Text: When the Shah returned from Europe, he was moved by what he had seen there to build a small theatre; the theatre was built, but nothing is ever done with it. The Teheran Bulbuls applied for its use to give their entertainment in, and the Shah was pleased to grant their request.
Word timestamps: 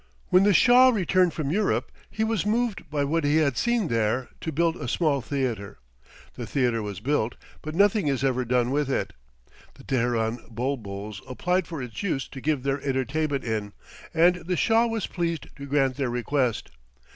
When 0.29 0.41
the 0.45 0.51
Shah 0.51 0.89
returned 0.89 1.31
from 1.31 1.51
Europe, 1.51 1.91
he 2.09 2.23
was 2.23 2.43
moved 2.43 2.89
by 2.89 3.03
what 3.03 3.23
he 3.23 3.35
had 3.37 3.55
seen 3.55 3.87
there 3.87 4.29
to 4.39 4.51
build 4.51 4.75
a 4.75 4.87
small 4.87 5.21
theatre; 5.21 5.77
the 6.33 6.47
theatre 6.47 6.81
was 6.81 6.99
built, 6.99 7.35
but 7.61 7.75
nothing 7.75 8.07
is 8.07 8.23
ever 8.23 8.43
done 8.43 8.71
with 8.71 8.89
it. 8.89 9.13
The 9.75 9.83
Teheran 9.83 10.39
Bulbuls 10.49 11.21
applied 11.29 11.67
for 11.67 11.83
its 11.83 12.01
use 12.01 12.27
to 12.29 12.41
give 12.41 12.63
their 12.63 12.81
entertainment 12.81 13.43
in, 13.43 13.73
and 14.11 14.37
the 14.37 14.57
Shah 14.57 14.87
was 14.87 15.05
pleased 15.05 15.55
to 15.55 15.67
grant 15.67 15.97
their 15.97 16.09
request. 16.09 16.71